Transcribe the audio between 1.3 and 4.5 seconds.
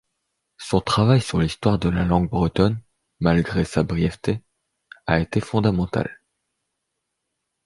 l'histoire de la langue bretonne, malgré sa brièveté,